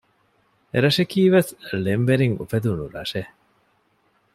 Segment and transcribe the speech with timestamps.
[0.73, 1.51] އެރަށަކީ ވެސް
[1.83, 3.31] ޅެން ވެރިން އުފެދުނު ރަށެއް